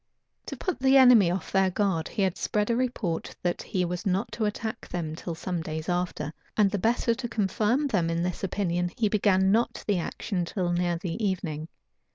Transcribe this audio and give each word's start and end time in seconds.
To 0.47 0.57
put 0.57 0.79
the 0.79 0.97
enemy 0.97 1.29
off 1.29 1.51
their 1.51 1.69
guard, 1.69 2.07
he 2.07 2.23
had 2.23 2.35
spread 2.35 2.71
a 2.71 2.75
report 2.75 3.35
that 3.43 3.61
he 3.61 3.85
was 3.85 4.03
not 4.03 4.31
to 4.31 4.45
attack 4.45 4.87
them 4.89 5.15
till 5.15 5.35
some 5.35 5.61
days 5.61 5.87
after; 5.87 6.33
and 6.57 6.71
the 6.71 6.79
better 6.79 7.13
to 7.13 7.29
confirm 7.29 7.85
them 7.85 8.09
in 8.09 8.23
this 8.23 8.43
opinion, 8.43 8.89
he 8.97 9.09
began 9.09 9.51
not 9.51 9.83
the 9.85 9.99
action 9.99 10.43
till 10.43 10.71
near 10.71 10.97
the 10.97 11.23
evening. 11.23 11.67